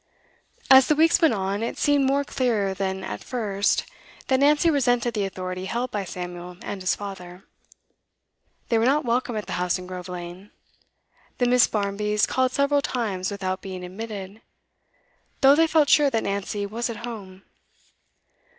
As 0.71 0.87
the 0.87 0.95
weeks 0.95 1.21
went 1.21 1.35
on, 1.35 1.61
it 1.61 1.77
seemed 1.77 2.05
more 2.05 2.23
clear 2.23 2.73
than 2.73 3.03
at 3.03 3.23
first 3.23 3.85
that 4.29 4.39
Nancy 4.39 4.71
resented 4.71 5.13
the 5.13 5.25
authority 5.25 5.65
held 5.65 5.91
by 5.91 6.05
Samuel 6.05 6.57
and 6.63 6.81
his 6.81 6.95
father. 6.95 7.43
They 8.69 8.79
were 8.79 8.85
not 8.85 9.05
welcome 9.05 9.37
at 9.37 9.45
the 9.45 9.53
house 9.61 9.77
in 9.77 9.85
Grove 9.85 10.09
Lane; 10.09 10.49
the 11.37 11.45
Miss. 11.45 11.67
Barmbys 11.67 12.25
called 12.25 12.51
several 12.51 12.81
times 12.81 13.29
without 13.29 13.61
being 13.61 13.85
admitted, 13.85 14.41
though 15.41 15.53
they 15.53 15.67
felt 15.67 15.87
sure 15.89 16.09
that 16.09 16.23
Nancy 16.23 16.65
was 16.65 16.89
at 16.89 17.05
home. 17.05 17.43